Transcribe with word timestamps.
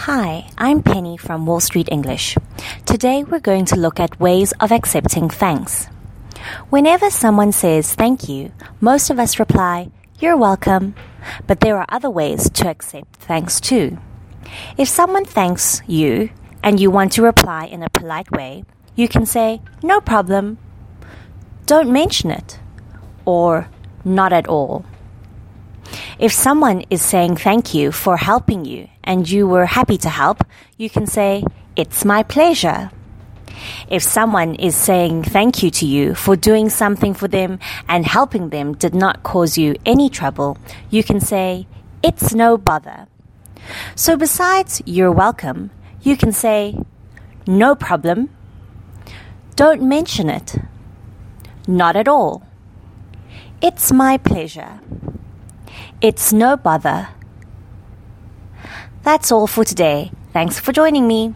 Hi, 0.00 0.46
I'm 0.58 0.82
Penny 0.82 1.16
from 1.16 1.46
Wall 1.46 1.58
Street 1.58 1.88
English. 1.90 2.36
Today 2.84 3.24
we're 3.24 3.40
going 3.40 3.64
to 3.64 3.80
look 3.80 3.98
at 3.98 4.20
ways 4.20 4.52
of 4.60 4.70
accepting 4.70 5.30
thanks. 5.30 5.86
Whenever 6.68 7.10
someone 7.10 7.50
says 7.50 7.94
thank 7.94 8.28
you, 8.28 8.52
most 8.80 9.08
of 9.10 9.18
us 9.18 9.40
reply, 9.40 9.90
You're 10.20 10.36
welcome. 10.36 10.94
But 11.46 11.60
there 11.60 11.78
are 11.78 11.86
other 11.88 12.10
ways 12.10 12.50
to 12.50 12.68
accept 12.68 13.16
thanks 13.16 13.58
too. 13.58 13.98
If 14.76 14.86
someone 14.86 15.24
thanks 15.24 15.80
you 15.88 16.30
and 16.62 16.78
you 16.78 16.90
want 16.90 17.12
to 17.12 17.22
reply 17.22 17.64
in 17.64 17.82
a 17.82 17.90
polite 17.90 18.30
way, 18.30 18.64
you 18.94 19.08
can 19.08 19.24
say, 19.26 19.62
No 19.82 20.00
problem. 20.00 20.58
Don't 21.64 21.90
mention 21.90 22.30
it. 22.30 22.60
Or, 23.24 23.68
Not 24.04 24.32
at 24.32 24.46
all. 24.46 24.84
If 26.18 26.32
someone 26.32 26.82
is 26.88 27.02
saying 27.02 27.36
thank 27.36 27.74
you 27.74 27.92
for 27.92 28.16
helping 28.16 28.64
you 28.64 28.88
and 29.04 29.28
you 29.28 29.46
were 29.46 29.66
happy 29.66 29.98
to 29.98 30.08
help, 30.08 30.44
you 30.78 30.88
can 30.88 31.06
say, 31.06 31.44
It's 31.76 32.06
my 32.06 32.22
pleasure. 32.22 32.90
If 33.90 34.02
someone 34.02 34.54
is 34.54 34.74
saying 34.74 35.24
thank 35.24 35.62
you 35.62 35.70
to 35.72 35.84
you 35.84 36.14
for 36.14 36.34
doing 36.34 36.70
something 36.70 37.12
for 37.12 37.28
them 37.28 37.58
and 37.86 38.06
helping 38.06 38.48
them 38.48 38.72
did 38.72 38.94
not 38.94 39.22
cause 39.24 39.58
you 39.58 39.76
any 39.84 40.08
trouble, 40.08 40.56
you 40.88 41.04
can 41.04 41.20
say, 41.20 41.66
It's 42.02 42.32
no 42.32 42.56
bother. 42.56 43.08
So 43.94 44.16
besides 44.16 44.80
you're 44.86 45.12
welcome, 45.12 45.70
you 46.00 46.16
can 46.16 46.32
say, 46.32 46.78
No 47.46 47.74
problem. 47.74 48.30
Don't 49.54 49.82
mention 49.82 50.30
it. 50.30 50.56
Not 51.68 51.94
at 51.94 52.08
all. 52.08 52.42
It's 53.60 53.92
my 53.92 54.16
pleasure. 54.16 54.80
It's 56.00 56.32
no 56.32 56.56
bother. 56.56 57.08
That's 59.02 59.30
all 59.30 59.46
for 59.46 59.64
today. 59.64 60.10
Thanks 60.32 60.58
for 60.58 60.72
joining 60.72 61.06
me. 61.06 61.34